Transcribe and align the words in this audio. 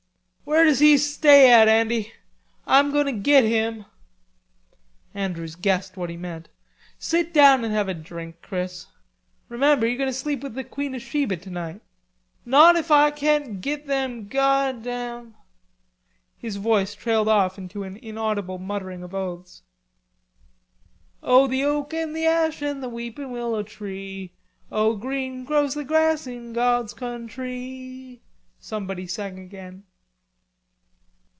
"Where 0.43 0.65
does 0.65 0.79
he 0.79 0.97
stay 0.97 1.49
at, 1.49 1.69
Andy? 1.69 2.11
I'm 2.67 2.91
going 2.91 3.05
to 3.05 3.13
git 3.13 3.45
him." 3.45 3.85
Andrews 5.13 5.55
guessed 5.55 5.95
what 5.95 6.09
he 6.09 6.17
meant. 6.17 6.49
"Sit 6.99 7.33
down 7.33 7.63
and 7.63 7.73
have 7.73 7.87
a 7.87 7.93
drink, 7.93 8.41
Chris," 8.41 8.83
he 8.83 8.85
said, 8.87 8.91
"Remember 9.47 9.87
you're 9.87 9.97
going 9.97 10.09
to 10.09 10.13
sleep 10.13 10.43
with 10.43 10.55
the 10.55 10.65
Queen 10.65 10.93
of 10.93 11.01
Sheba 11.01 11.37
tonight." 11.37 11.79
"Not 12.45 12.75
if 12.75 12.91
I 12.91 13.11
can't 13.11 13.61
git 13.61 13.87
them 13.87 14.27
goddam...." 14.27 15.35
his 16.37 16.57
voice 16.57 16.95
trailed 16.95 17.29
off 17.29 17.57
into 17.57 17.83
an 17.83 17.95
inaudible 17.95 18.57
muttering 18.57 19.03
of 19.03 19.15
oaths. 19.15 19.61
"O 21.23 21.47
the 21.47 21.63
oak 21.63 21.93
and 21.93 22.13
the 22.13 22.25
ash 22.25 22.61
and 22.61 22.83
the 22.83 22.89
weeping 22.89 23.31
willow 23.31 23.63
tree, 23.63 24.33
O 24.69 24.97
green 24.97 25.45
grows 25.45 25.75
the 25.75 25.85
grass 25.85 26.27
in 26.27 26.51
God's 26.51 26.93
countree!" 26.93 28.19
somebody 28.59 29.07
sang 29.07 29.39
again. 29.39 29.85